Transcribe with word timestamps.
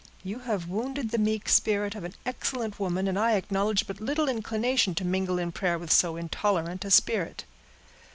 You 0.23 0.39
have 0.39 0.67
wounded 0.67 1.11
the 1.11 1.19
meek 1.19 1.47
spirit 1.47 1.93
of 1.93 2.03
an 2.03 2.15
excellent 2.25 2.79
woman, 2.79 3.07
and 3.07 3.19
I 3.19 3.33
acknowledge 3.33 3.85
but 3.85 4.01
little 4.01 4.27
inclination 4.29 4.95
to 4.95 5.05
mingle 5.05 5.37
in 5.37 5.51
prayer 5.51 5.77
with 5.77 5.91
so 5.91 6.15
intolerant 6.15 6.83
a 6.83 6.89
spirit." 6.89 7.43